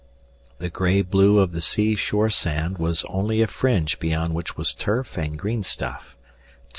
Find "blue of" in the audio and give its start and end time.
1.03-1.51